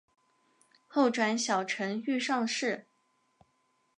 [0.87, 2.87] 后转小承御上士。